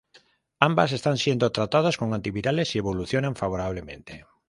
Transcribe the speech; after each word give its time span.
Ambas 0.59 0.93
están 0.93 1.17
siendo 1.19 1.51
tratadas 1.51 1.97
con 1.97 2.15
antivirales 2.15 2.73
y 2.73 2.79
evolucionan 2.79 3.35
favorablemente. 3.35 4.25